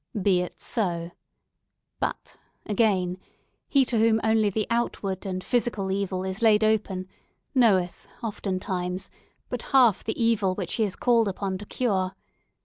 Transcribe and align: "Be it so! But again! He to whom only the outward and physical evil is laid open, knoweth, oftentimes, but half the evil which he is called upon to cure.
"Be 0.19 0.41
it 0.41 0.59
so! 0.59 1.11
But 1.99 2.35
again! 2.65 3.19
He 3.67 3.85
to 3.85 3.99
whom 3.99 4.19
only 4.23 4.49
the 4.49 4.65
outward 4.71 5.27
and 5.27 5.43
physical 5.43 5.91
evil 5.91 6.23
is 6.23 6.41
laid 6.41 6.63
open, 6.63 7.07
knoweth, 7.53 8.07
oftentimes, 8.23 9.11
but 9.47 9.61
half 9.77 10.03
the 10.03 10.19
evil 10.19 10.55
which 10.55 10.73
he 10.73 10.85
is 10.85 10.95
called 10.95 11.27
upon 11.27 11.59
to 11.59 11.67
cure. 11.67 12.15